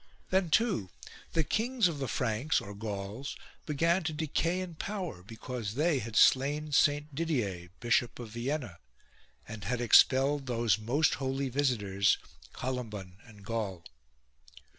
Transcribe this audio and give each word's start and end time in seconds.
Then 0.31 0.49
too 0.49 0.89
the 1.33 1.43
kings 1.43 1.87
of 1.87 1.99
the 1.99 2.07
Franks 2.07 2.59
(or 2.59 2.73
Gauls) 2.73 3.35
began 3.67 4.01
to 4.05 4.13
decay 4.13 4.59
in 4.59 4.73
power 4.73 5.21
because 5.21 5.75
they 5.75 5.99
had 5.99 6.15
slain 6.15 6.71
Saint 6.71 7.13
Didier, 7.13 7.69
Bishop 7.79 8.17
of 8.17 8.29
Vienna, 8.31 8.79
and 9.47 9.65
had 9.65 9.79
expelled 9.79 10.47
those 10.47 10.79
most 10.79 11.13
holy 11.21 11.49
visitors, 11.49 12.17
Columban 12.51 13.19
and 13.27 13.45
Gall. 13.45 13.85